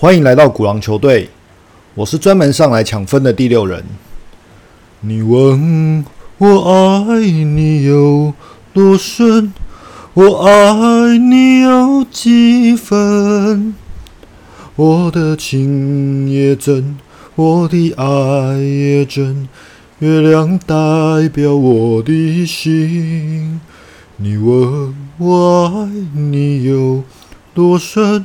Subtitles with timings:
[0.00, 1.28] 欢迎来到古狼球队，
[1.96, 3.84] 我是专门上来抢分的第六人。
[5.00, 6.04] 你问
[6.38, 8.32] 我爱你有
[8.72, 9.52] 多深，
[10.14, 13.74] 我爱你有几分？
[14.76, 16.96] 我的情也真，
[17.34, 19.48] 我的爱也真，
[19.98, 23.60] 月亮代表我的心。
[24.18, 27.02] 你问我爱你有
[27.52, 28.24] 多深？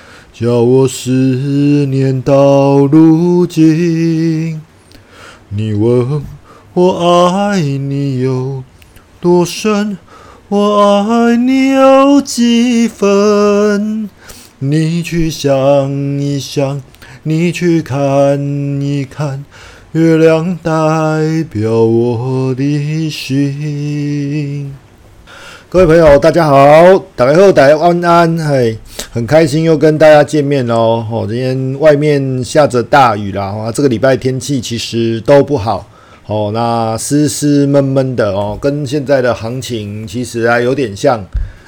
[0.41, 4.59] 叫我思念到如今。
[5.49, 6.23] 你问
[6.73, 8.63] 我爱你有
[9.19, 9.99] 多深，
[10.49, 14.09] 我爱你有几分？
[14.57, 16.81] 你去想一想，
[17.21, 18.41] 你去看
[18.81, 19.45] 一看，
[19.91, 20.71] 月亮代
[21.51, 24.73] 表我的心。
[25.69, 28.79] 各位朋友，大家好，大家好，大家晚安，嘿。
[29.13, 31.05] 很开心又跟大家见面喽！
[31.11, 35.85] 哦，今天外面下着大雨啦，啊，这个礼拜天气其实都不好
[36.27, 41.21] 哦，那湿湿闷闷的哦，跟现在的行情其实啊有点像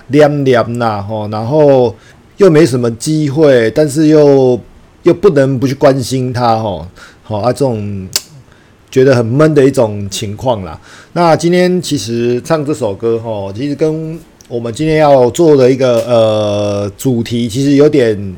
[0.08, 1.94] 凉凉呐，哦，然后
[2.38, 4.58] 又没什么机会，但是又
[5.02, 6.88] 又不能不去关心它，哦，
[7.24, 8.08] 好啊，这种
[8.90, 10.80] 觉得很闷的一种情况啦。
[11.12, 14.18] 那今天其实唱这首歌，哈，其实跟
[14.50, 18.36] 我们今天要做的一个呃主题，其实有点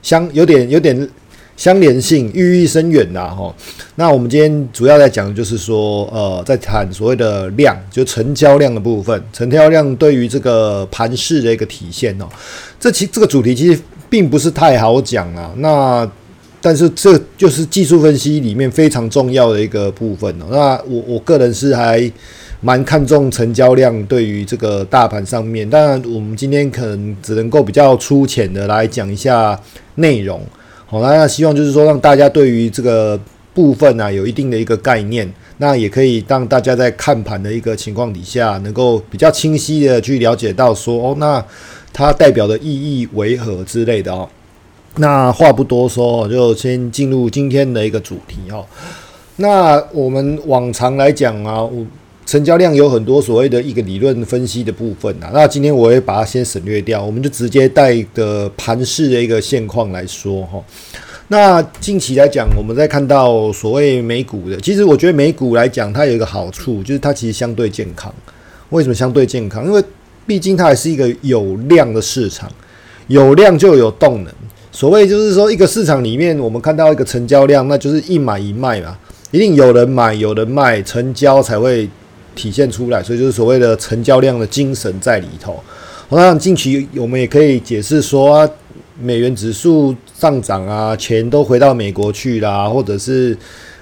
[0.00, 1.08] 相有点有点
[1.56, 3.52] 相连性，寓意深远呐哈。
[3.96, 12.26] 那我们今天主要在讲的就是说，呃，在谈所谓的量，就成交量的部分，成交量对于这个盘势的一个体现哦。
[12.78, 15.52] 这其这个主题其实并不是太好讲啊。
[15.56, 16.08] 那
[16.60, 20.46] 但是这就是技术分析里面非常重要的一个部分哦。
[20.50, 22.10] 那我我个人是还。
[22.64, 29.58] 蛮看重成交量对于这个大盘上面，当然我们今天可能只能够比较粗浅的来讲一下
[29.96, 30.40] 内容，
[30.86, 33.18] 好，那希望就是说让大家对于这个
[33.52, 35.28] 部分啊有一定的一个概念，
[35.58, 41.44] 那也可以让大家在看盘的一个情况底下，能够比较清晰的去了解到说哦，那
[41.92, 44.28] 它代表的意义为何之类的哦。
[44.98, 48.64] 那话不多说，就先进入今天的一个主题哦。
[49.36, 51.84] 那我们往常来讲啊，我。
[52.32, 60.58] 成交量有很多所谓的一个理论分析的部分啊，那今天我会把它先省略掉，我们就直接带个盘势的一个现况来说哈。
[61.28, 68.10] 那近期来讲，我们在看到所谓美股的，其实我觉得美股来讲，它有一个好处，就是它其实相对健康。
[68.70, 69.66] 为什么相对健康？
[69.66, 69.84] 因为
[70.26, 72.50] 毕竟它还是一个有量的市场，
[73.08, 74.32] 有量就有动能。
[74.70, 78.96] 所谓就是说，一个市场里面，我们看到一个成交量，那就是一买一卖嘛，
[79.32, 81.86] 一定有人买，有人卖，成交才会。
[82.34, 85.62] 体现出来，所以就是所谓的成交量的精神在里头。
[86.10, 88.50] 那近期我们也可以解释说啊，
[89.00, 93.34] 美元指数上涨啊，钱都回到美国去啦，或者是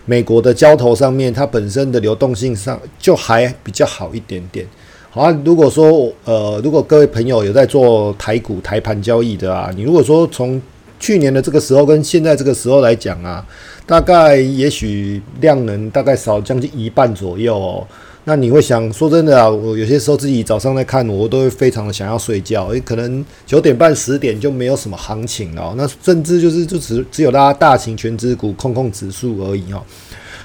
[0.04, 4.64] 美国的交投上面，它本身的流动性上就还比较好一点点。
[5.10, 10.62] 好，如果说呃，如果各位朋友有在做台股台盘交易的啊，你如果说从
[11.00, 13.44] 去年的这个时候跟现在这个时候来讲啊，
[13.86, 17.84] 大概也许量能大概少将近一半左右哦。
[18.30, 19.50] 那你会想说真的啊？
[19.50, 25.74] 我有些时候自己早上在看，我都会非常的想要睡觉，诶，可能九点半十点就没有什么行情了。
[25.76, 29.82] 那甚至就是就只只有拉大型全指股控控指数而已哦。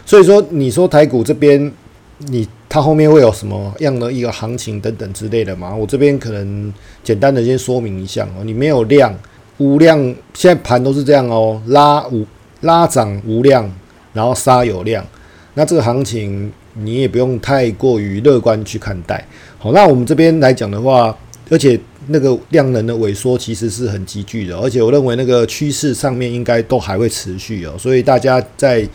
[0.03, 1.72] 所以说，你说台股这边，
[2.18, 5.76] 你它后面会有什么样的一个行情等等之类的吗？
[5.76, 6.73] 我这边可能
[7.03, 8.43] 简单的先说明一下哦。
[8.43, 9.16] 你没有量
[9.59, 9.99] 无量，
[10.34, 12.26] 现在盘都是这样哦，拉无
[12.61, 13.72] 拉涨无量，
[14.11, 15.05] 然后杀有量，
[15.53, 16.52] 那这个行情。
[16.77, 19.25] 你也不用太过于乐观去看待。
[19.57, 21.16] 好，那我们这边来讲的话，
[21.49, 27.73] 而且那个量能的萎缩其实是很急剧的，而且我认为那个趋势上面应该都还会持续哦。
[27.77, 28.87] 所以大家在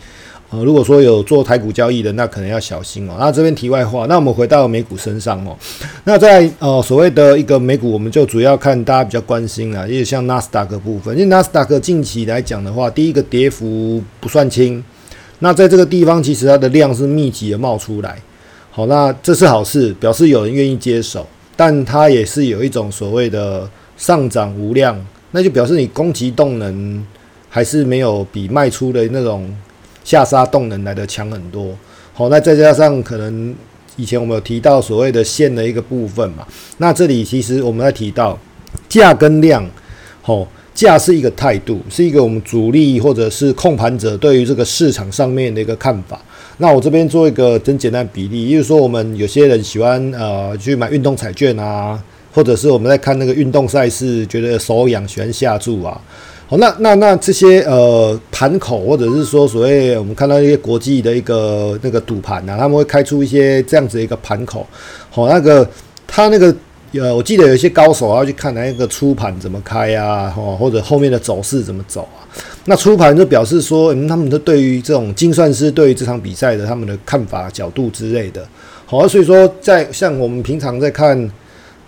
[0.49, 3.15] 呃，如果说有做台股交易的，那可能要小心哦。
[3.17, 5.57] 那这边题外话，那我们回到美股身上哦。
[6.03, 14.83] 那在呃所谓的一个美股，我们就主要看大家比较关心啊，因为像纳斯达克部分，因为纳斯达克近期来讲的话，第一个跌幅不算轻。
[15.43, 18.15] 那在这个地方，其实它的量是密集的冒出来，
[18.69, 23.67] 好，那这是好事，表示有人愿意接手，但它也是有一种所谓的
[23.97, 24.95] 上涨无量，
[25.31, 27.03] 那就表示你攻击动能
[27.49, 29.51] 还是没有比卖出的那种
[30.03, 31.75] 下杀动能来的强很多。
[32.13, 33.55] 好，那再加上可能
[33.95, 36.47] 以前我们有提到所谓的线的一个部分嘛，
[36.77, 38.37] 那这里其实我们在提到
[38.87, 39.67] 价跟量，
[40.21, 40.47] 好。
[40.73, 46.19] 价是一个态度，是一个我们主力或者是控盘者对于这个市场上面的一个看法。
[46.57, 52.01] 那我这边做一个真简单比例，也就是说我们有些人喜欢呃去买运动彩券啊，
[52.33, 55.99] 或者是我们在看那个运动赛事，觉得手痒喜欢下注啊。
[56.47, 64.65] 好，那那那这些呃盘口，或者是说所谓我们看到一些国际的一个那个赌盘啊，他们会开出一些这样子的一个盘口。
[65.09, 65.67] 好，那个
[66.07, 66.55] 他那个。
[66.93, 72.19] 呃，我记得有一些高手要去看那个出盘怎么开啊，吼，或者后面的走势怎么走啊。
[72.65, 78.45] 那出盘就表示说，嗯，他们的对于这种精算师对于这场比赛的他们的看法角度之类的。
[78.85, 81.31] 好，所以说在像我们平常在看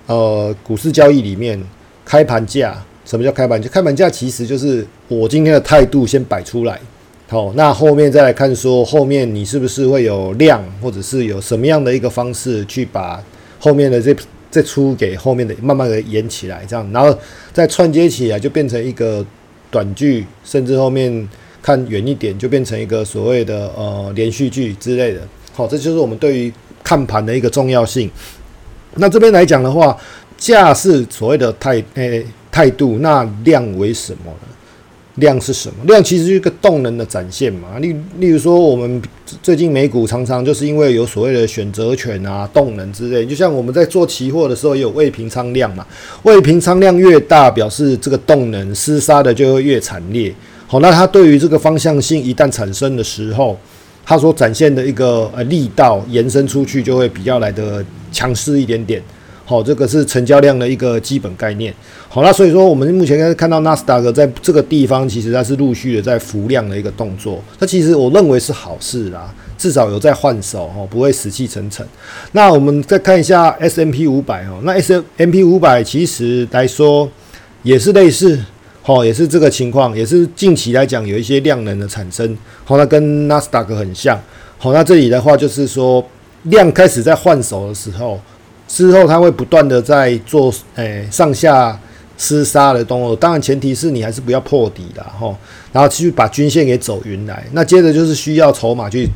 [0.06, 1.62] 呃股市交易里面，
[2.06, 3.70] 开盘价，什么叫开盘价？
[3.70, 6.80] 开盘价其实就是我今天的态度先摆出来，
[7.28, 13.22] 好，那后面再来看说后面你是不是会有量，或者是有什么样的一个方式去把
[13.60, 14.16] 后面的这。
[14.54, 17.18] 再出给后面的，慢慢的演起来，这样，然后
[17.52, 19.26] 再串接起来，就变成一个
[19.72, 21.28] 短剧，甚至后面
[21.60, 25.22] 看远一点，就变成一个所谓的呃连续剧之类的。
[25.54, 26.54] 好，这就是我们对于
[26.84, 28.08] 看盘的一个重要性。
[28.98, 29.98] 那这边来讲的话，
[30.38, 34.53] 价是所谓的态诶态度，那量为什么呢？
[35.16, 35.76] 量是什么？
[35.86, 37.78] 量其实是一个动能的展现嘛。
[37.80, 39.02] 例例如说，我们
[39.42, 45.86] 最近美股常常就是因为有所谓的选择权啊、动能之类，就像我们在做期货的时候，也有未平仓量嘛。
[46.24, 50.34] 未平仓量越大，表示这个动能厮杀的就会越惨烈。
[50.66, 53.56] 好，那它对于这个方向性一旦产生的时候，
[54.04, 59.00] 它所展现的一个呃力道延伸出去，就会比较来的强势一点点。
[59.54, 61.72] 好，这个是成交量的一个基本概念。
[62.10, 67.40] 好，那所以说我们目前看到纳斯达克在这个地方，其实它是陆续的在浮量的一个动作。
[67.60, 71.88] 那其实我认为是好事啦，至少有在换手哦，不会死气沉沉。
[72.32, 77.08] 那我们再看一下 S M P 五百哦，那 S M P 五百其实来说
[77.62, 78.40] 也是类似，
[78.82, 82.36] 好，也是这个情况，也是近期来讲有一些量能的产生。
[82.66, 84.20] 好，那跟纳斯达克很像。
[84.58, 86.04] 好，那这里的话就是说
[86.46, 88.20] 量开始在换手的时候。
[88.76, 91.80] 之后，它会不断的在做诶上下
[92.18, 95.38] 厮杀的动作，当然前提是你还是不要破底的哈，
[95.72, 97.44] 然后去把均线给走匀来。
[97.52, 99.08] 那接着就是需要筹码去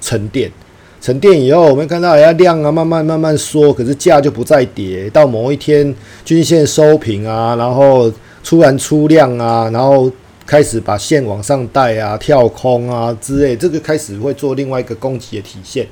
[0.00, 0.50] 沉淀，
[0.98, 5.94] 沉淀以后，我们看到要量啊慢慢慢慢缩，可是价就不再跌，到某一天
[6.24, 8.10] 均线收平啊，然后
[8.42, 10.10] 突然出量啊，然后
[10.46, 15.86] 开始把线往上带啊，跳空啊之类，这个开始会做另外一个攻击的体现。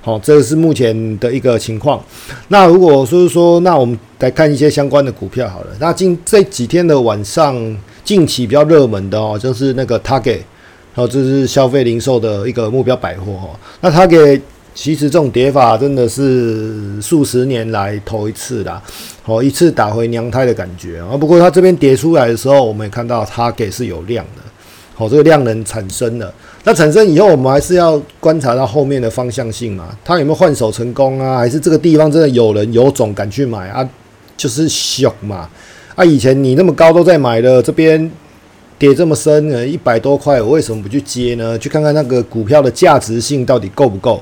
[0.00, 2.02] 好，这个是目前的一个情况。
[2.48, 5.68] 那如果说说，那我们来看一些相关的股票好了。
[5.78, 7.54] 那近这几天的晚上，
[8.02, 10.40] 近期比较热门的哦，就是那个 Target，
[10.94, 13.50] 然后这是消费零售的一个目标百货哈。
[13.80, 14.40] 那 Target
[14.74, 18.82] 其实这种跌法真的是数十年来头一次啦，
[19.22, 21.16] 好一次打回娘胎的感觉啊。
[21.16, 24.42] 不过它这边跌出来的时候，我们也看到它给是有量的，
[24.94, 26.32] 好，这个量能产生了。
[26.64, 29.96] 那产生以后，我们还是要观察到后面的方向性嘛？
[30.04, 31.38] 它有没有换手成功啊？
[31.38, 33.88] 还是这个地方真的有人有种敢去买啊？
[34.36, 35.48] 就是熊嘛！
[35.94, 38.10] 啊，以前你那么高都在买的，这边
[38.78, 41.56] 跌这么深，呃，一百多块，我为什么不去接呢？
[41.58, 44.20] 去看看那个股票的价值性到底够不够？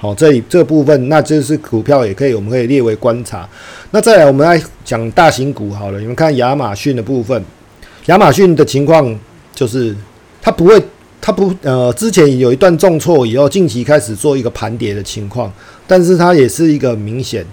[0.00, 3.46] 好，这里这部分，那就是股票也可以，我们可以列为观察。
[3.90, 6.00] 那再来，我们来讲大型股好了。
[6.00, 7.44] 你们看亚马逊的部分，
[8.06, 9.14] 亚马逊的情况
[9.54, 9.94] 就是
[10.40, 10.82] 它不会。
[11.22, 15.52] 它不呃，之前有一段重挫以后，近期开始做一个盘跌的情况，
[15.86, 17.44] 但是它也是一个明显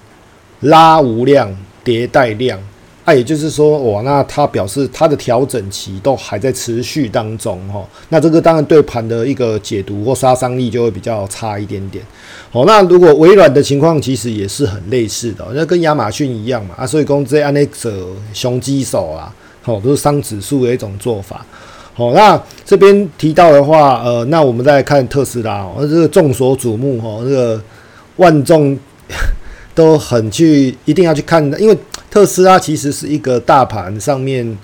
[0.62, 2.58] 拉无量迭代量，
[3.08, 12.04] 啊，也就是说，哇，那它表示它的调整期都还在持续当中哈，那这个当然对盘的一个解读或杀伤力就会比较差一点点。
[12.52, 21.46] 好，那如果微软的情况其实也是很类似的，那跟亚马逊一样嘛，啊，所以公这安那者雄鸡手啊，好，都是伤指数的一种做法。
[21.94, 27.64] 好，那这边提到的话，呃，那我们再看特斯拉，哦，这个众所瞩目，哦，这个
[28.18, 28.78] 万众
[29.74, 31.78] 都很去一定要去看的，因为
[32.10, 34.58] 特斯拉其实是一个大盘上面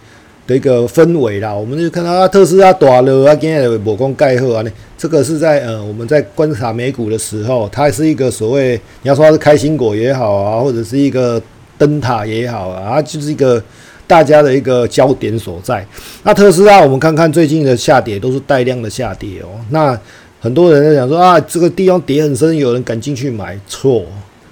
[0.48, 1.54] 的一个氛围啦。
[1.54, 4.64] 我们就看到啊，特斯拉大了啊，今天某光盖赫啊，
[4.98, 11.42] 这个是在呃我们在观察美股的时候，它是一个所谓你要说它是开心果也好啊，或者是一个
[11.78, 13.64] 灯塔也好啊，它就是一个。
[14.06, 15.84] 大家的一个焦点所在。
[16.24, 19.48] 那特斯拉，我们看看最近的下跌都是带量的下跌哦。
[19.70, 19.98] 那
[20.42, 23.58] 很多人在讲说啊，这个地方跌很深，有人敢进去买？
[23.66, 24.04] 错，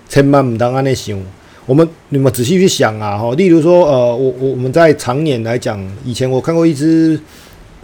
[0.07, 1.21] 千万不当安内想。
[1.67, 7.19] 我们你们仔细去想啊，哈，例如说，呃，我我我们在常年来讲，以前我看过一只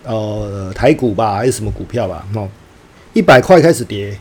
[0.03, 2.47] 呃台股吧，还是什么股票吧，哦，
[3.13, 4.17] 一百块开始跌，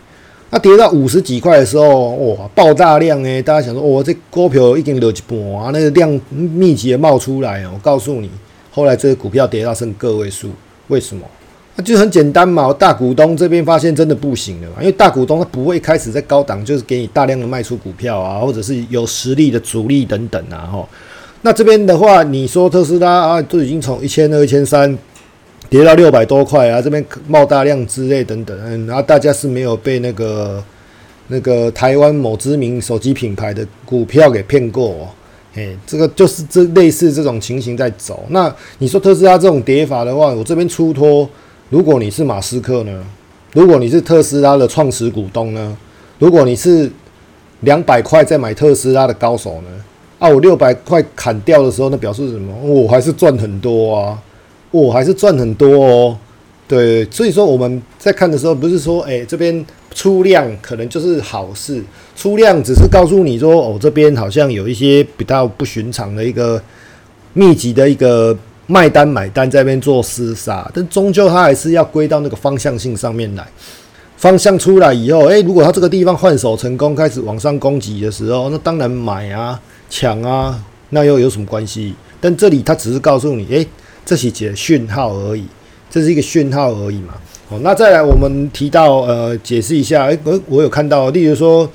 [0.51, 3.41] 那跌到五十几块的时候，哇，爆大量诶！
[3.41, 7.71] 大家想说，哇，这股票已经落一半啊，那个量密集的冒出来哦。
[7.73, 8.31] 我告诉你，
[8.71, 10.51] 后来这个股票跌到剩个位数，
[10.89, 11.27] 为什么？
[11.79, 20.89] 那就很简单嘛，大股东这边发现真的不行了嘛，因为大股东他不会开始在高档就是给你大量的卖出股票啊，或者是有实力的主力等等啊，哈。
[21.43, 24.97] 那这边的话，你说特斯拉啊，都已经从一千二、一千三
[25.69, 30.65] 跌到六百多块啊，这边冒大量之类等等，嗯，然后大家是没有被那个
[31.29, 35.09] 那个台湾某知名手机品牌的股票给骗过，哦。
[35.57, 38.25] 哎，这个就是这类似这种情形在走。
[38.31, 41.29] 那你说特斯拉这种跌法的话，我这边出脱。
[41.69, 43.05] 如果你是马斯克呢？
[43.53, 45.77] 如果你是特斯拉的创始股东呢？
[46.19, 46.89] 如果你是
[47.61, 49.69] 两百块在买特斯拉的高手呢？
[50.21, 52.55] 啊，我六百块砍掉的时候，那表示什么？
[52.63, 54.23] 我还是赚很多啊！
[54.71, 56.19] 我还是赚很多哦。
[56.69, 61.83] 对，所以说我们在看的时候，不是说，哎，这边出量可能就是好事，
[62.15, 66.63] 出量只是告诉你说，哦，这边好像有一些比较不寻常的一个
[67.33, 68.39] 密集的一个。
[68.67, 73.47] 卖单买单在那边做厮杀，但终究它还是要归到那个方向性上面来。
[74.17, 80.59] 方向出来以后，诶，如果它这个地方换手成功，开始往上攻击的时候，那当然买啊、抢啊，
[80.91, 81.95] 那又有什么关系？
[82.21, 83.67] 但这里它只是告诉你，诶，
[84.05, 85.45] 这是几个讯号而已，
[85.91, 87.15] 这是一个讯号而已嘛。
[87.49, 91.71] 好，那再来我们提到呃，解释一下，诶，我我有看到，例如说。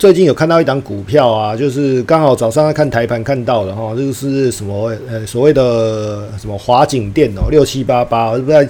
[0.00, 8.66] 最近有看到一档股票啊，就是刚好早上在看台盘看到的哈，就是什么呃所谓的什么华景电哦，六七八八，是不是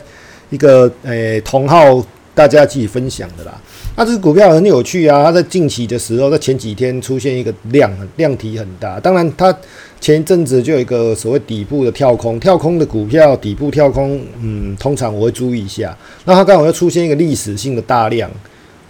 [0.49, 3.57] 一个诶同号大家自己分享的啦？
[3.97, 9.57] 那这个股票很有趣啊，它在近期的时候，在前几天出现一个量量体很大，当然它
[10.01, 15.97] 前一阵子就有一个所谓底部的跳空，跳空的股票底部跳空，嗯，通常我会注意一下。
[16.25, 18.29] 那它刚好又出现一个历史性的大量，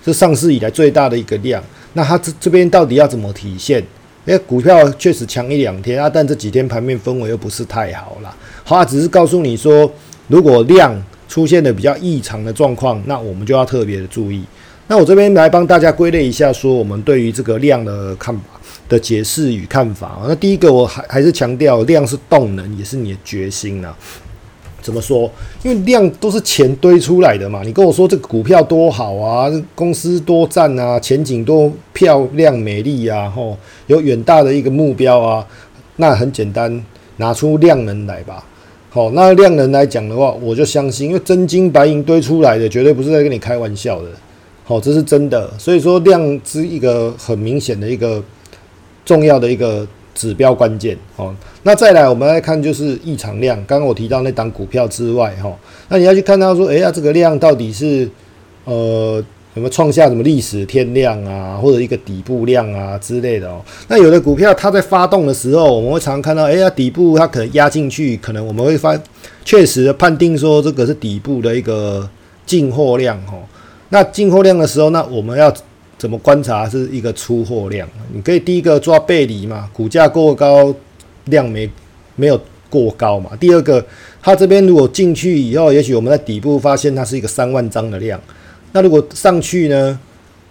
[0.02, 1.62] 是上市以来最大的一个量。
[1.92, 3.82] 那它这这边到底要怎么体现？
[4.26, 8.37] 诶，股票确实强一两天啊，但这几天盘面氛围又不是太好啦。
[8.62, 9.90] 好，只是告诉你说，
[10.28, 10.94] 如果量
[11.26, 14.44] 出现的比较异常的状况，那我们就要特别的注意。
[14.88, 18.42] 那我这边来帮大家归类一下，说我们对于这个量的看法
[18.88, 20.20] 的解释与看法。
[20.28, 23.94] 那第一个，我还还是强调，量是动能，也是你的决心呐。
[24.82, 25.30] 怎么说？
[25.62, 27.62] 因为量都是钱堆出来的嘛。
[27.64, 33.56] 你跟我说这个股票多好啊，公司多赞啊，前景多漂亮美丽啊，吼，
[33.87, 35.46] 有远大的一个目标啊。
[35.96, 36.84] 那很简单，
[37.16, 38.44] 拿出量能来吧。
[38.90, 44.08] 好，那量能来讲的话，我就相信，因为真金白银堆出来的，绝对不是在跟你开玩笑的。
[44.64, 45.50] 好，这是真的。
[45.58, 48.22] 所以说，量是一个很明显的一个
[49.04, 49.87] 重要的一个。
[50.14, 53.57] 指标关键哦，那再来我们来看就是异常量。
[53.67, 55.50] 刚刚我提到那档股票之外哈，
[55.88, 58.09] 那你要去看到说，哎呀，这个量到底是
[58.64, 59.23] 呃
[59.55, 63.62] 有没有创下什么历史天量啊，或者一个底部量啊之类的哦。
[63.88, 68.99] 那有的股票它在发动的时候，我们会常常看到，哎呀，底部它可能压进去，可能我们会发
[69.45, 72.09] 确实判定说这个是底部的一个
[72.45, 73.35] 进货量哈。
[73.90, 75.52] 那进货量的时候，那我们要。
[76.00, 77.87] 怎么观察是一个出货量？
[78.11, 80.75] 你可以第一个抓背离嘛，股价过高，
[81.26, 81.71] 量没
[82.16, 82.40] 没有
[82.71, 83.37] 过高嘛。
[83.38, 83.85] 第二个，
[84.23, 88.19] 它这边如果进去以后，也许我们在底部发现它是一个三万张的量，
[88.73, 90.00] 那如果上去呢，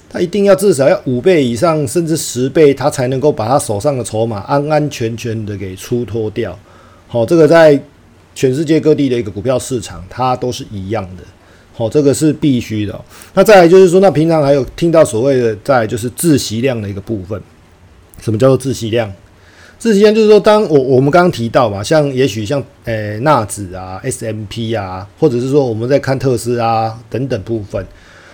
[0.08, 6.56] 它一定要至少要五倍以上，甚至十倍，它才能够把它手上的筹码安安全全的给出脱掉。
[7.08, 7.82] 好，这个在
[8.36, 11.24] 全世界各地的一个股票市场，它都是一样的。
[11.79, 13.00] 哦，这个是必须的。
[13.33, 17.41] 那再来就是说，那平常还有听到所谓的，再就是自息量的一个部分。
[18.19, 19.09] 什么叫做自息量？
[19.77, 27.86] 自息量就是说，当我我们刚刚提到嘛，像也许像诶纳指啊、S M P 啊，或者是说我们在看特斯拉等等部分，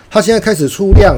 [0.10, 1.16] 它现在开始出量，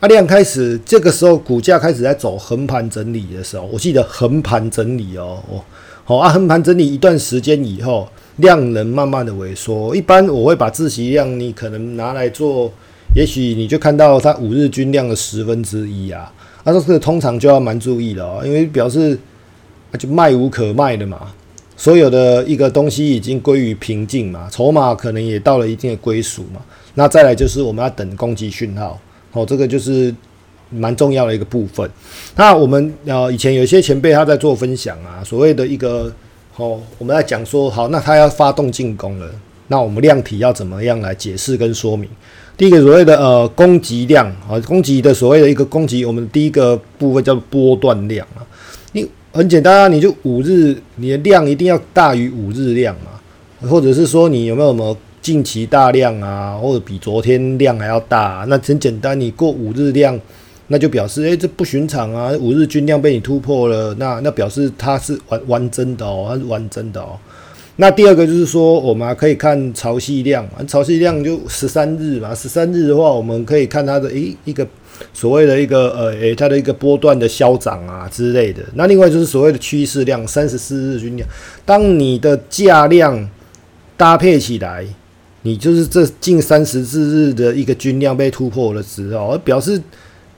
[0.00, 5.64] 啊量开始这个时候股价开始在走横盘整理的时候，我记得横盘整理哦，哦，
[6.04, 8.06] 好啊，横盘整理一段时间以后。
[8.38, 12.72] 量能慢慢的萎缩，一般我会把自习量你可能拿来做，
[13.14, 16.32] 也许你就看到它五日均量的十分之一啊，
[16.64, 19.16] 那这个通常就要蛮注意了哦，因为表示
[19.96, 21.32] 就卖无可卖的嘛，
[21.76, 26.60] 所有的一个东西已经归于平静嘛，筹码可能也到了一定的归属嘛，
[26.94, 29.00] 那再来就是我们要等攻击讯号，
[29.30, 30.12] 哦，这个就是
[30.70, 31.88] 蛮重要的一个部分。
[32.34, 36.12] 那我们呃以前有些前辈他在做分享啊，所谓的一个。
[36.56, 39.28] 好，我们在讲说，好，那他要发动进攻了，
[39.66, 42.08] 那我们量体要怎么样来解释跟说明？
[42.56, 48.46] 第一个所谓的呃攻击量啊，攻击的所谓的一个攻击，我们第一个部分叫波段量啊。
[48.92, 60.16] 你很简单啊，你就五日你的量一定要大于五日量嘛，或者是说你有没有什么近期大量啊，或者比昨天量还要大，那很简单，你过五日量，
[60.68, 67.18] 那就表示诶，这不寻常啊，五日均量被你突破了，那那表示它是完完真的哦，它是完真的哦。
[67.76, 74.64] 那第二个就是说，我们可以看潮汐量，潮汐量就十三日嘛，十三日的话，我们可以看它的诶一个
[75.12, 78.62] 所谓的一个呃诶它的一个波段的消涨啊之类的。
[78.74, 81.28] 那另外就是所谓的趋势量，三十四日均量，
[81.66, 83.28] 当你的价量
[83.96, 84.86] 搭配起来，
[85.42, 89.82] 你就是这近三十四日的一个均量被突破的时候，表示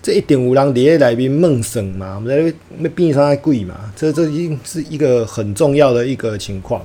[0.07, 6.81] 这一点五浪跌来宾梦省嘛，我们在那边上还贵嘛，这这已经是一个很重要的一个情况。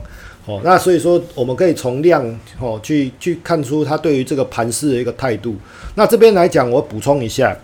[0.48, 2.26] 哦，那所以说我们可以从量
[2.60, 5.56] 哦去去看出他对于这个盘势的一个态度。
[5.94, 7.56] 那这边来讲，我补充一下，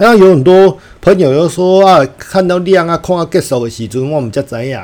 [0.00, 4.78] 那有很多朋友又说啊，看到量啊，看到结束的时阵，我们才知影。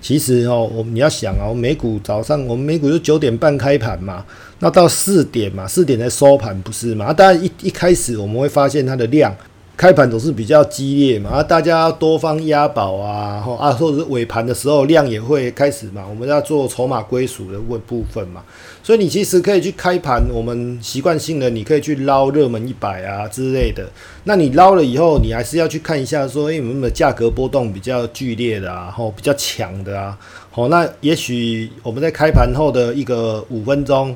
[0.00, 4.24] 其实哦，我你要想啊，我们，美股早上我们美股就九点半开盘嘛，
[4.58, 7.12] 那到四点嘛，四点才收盘不是嘛？
[7.12, 9.34] 当然一一开始我们会发现它的量。
[9.80, 18.44] 开盘总是比较激烈嘛，啊，大家多方押宝啊，吼啊，或者是尾盘的时候量也会开始嘛，我们要做筹码归属的问部分嘛，
[18.82, 23.88] 所以你其实可以去开盘，我们习惯性的你可以去捞热门一百啊之类的，
[24.24, 30.14] 那你捞了以后，你还是要去看一下说，哎，有没有价格波动比较剧烈的啊，吼比较强的啊，
[30.50, 34.14] 好，那也许我们在开盘后的一个五分钟，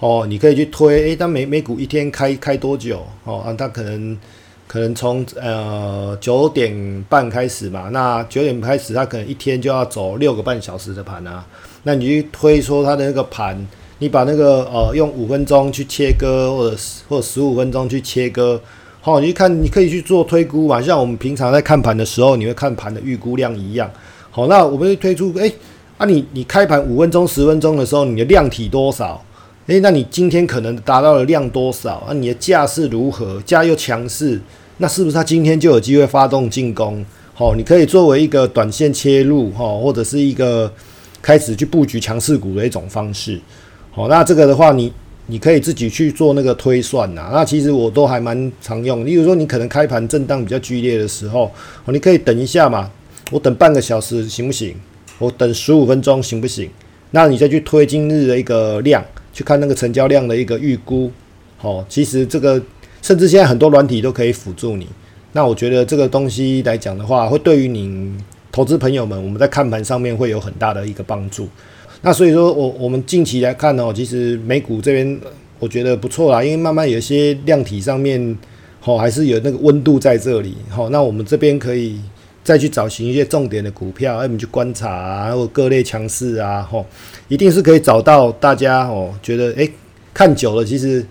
[0.00, 4.18] 哦，你可以去推，诶，但每每股一天开开多久，哦啊，它可能。
[4.74, 11.46] 可能从呃九点半开始嘛，那九点开始，它可能一天就要走六个半小时的盘啊。
[11.84, 13.56] 那你去推说它的那个盘，
[14.00, 16.76] 你把那个呃用五分钟去切割，或者
[17.08, 18.60] 或者十五分钟去切割，
[19.00, 20.82] 好，你去看，你可以去做推估嘛。
[20.82, 23.88] 像我们平常在看盘的时候，你会看盘的预估量一样。
[24.32, 25.48] 好，那我们会推出，哎，
[25.98, 29.24] 啊你你开盘五分钟、十分钟的时候，你的量体多少？
[29.68, 31.98] 诶，那你今天可能达到了量多少？
[32.08, 33.40] 啊，你的价是如何？
[33.42, 34.40] 价又强势？
[34.78, 37.04] 那是不是他今天就有机会发动进攻？
[37.32, 40.72] 好，你可以作为一个短线切入，哈，或者是一个
[41.22, 43.40] 开始去布局强势股的一种方式。
[43.92, 44.92] 好，那这个的话，你
[45.26, 47.30] 你可以自己去做那个推算呐。
[47.32, 49.06] 那其实我都还蛮常用。
[49.06, 51.50] 例如说，你可能开盘震荡比较剧烈的时候，
[51.84, 52.90] 哦，你可以等一下嘛，
[53.30, 54.74] 我等半个小时行不行？
[55.18, 56.68] 我等十五分钟行不行？
[57.12, 61.10] 那你再去推今日的一个量，去看那个成交量的一个预估。
[61.56, 62.60] 好，其实这个。
[63.04, 64.88] 甚至现在很多软体都可以辅助你，
[65.32, 68.10] 那我觉得这个东西来讲的话，会对于你
[68.50, 71.46] 投资朋友们，我们在看盘上面会有很大的一个帮助。
[72.00, 75.20] 那所以说我我们近期来看呢，其实美股这边
[75.58, 78.38] 我觉得不错啦，因为慢慢有一些量体上面，
[78.80, 82.00] 好还是有那个温度在这里，好，那我们这边可以
[82.42, 86.86] 再去找寻一些重点的股票，我们去观察啊，或各类强势啊，吼，
[87.28, 89.70] 一定是可以找到大家哦，觉得诶
[90.14, 91.04] 看久了其实。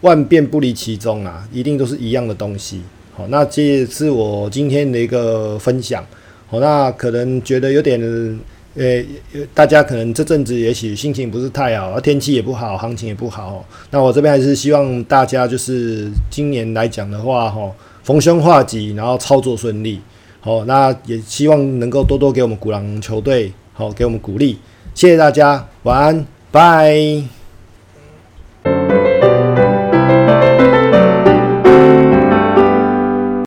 [0.00, 2.82] 万变不离其宗啊，一定都是一样的东西。
[3.16, 6.04] 好，那这是我今天的一个分享。
[6.46, 8.00] 好，那可能觉得有点，
[8.74, 9.02] 呃，
[9.54, 13.64] 大家可能这阵子也许心情不是太好，天气也不好，行情也不好。
[13.90, 17.70] 那我这边还是希望大家就是今年来讲的话，哈，
[18.02, 20.00] 逢凶化吉，然后操作顺利。
[20.40, 24.58] 好，那也希望能够多多给我们鼓浪球队，好，给我们鼓励。
[24.94, 27.43] 谢谢大家，晚安，拜。